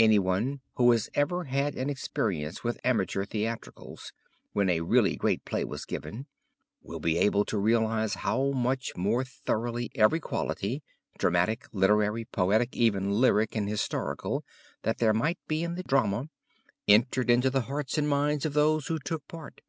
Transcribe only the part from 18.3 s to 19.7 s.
of those who took part.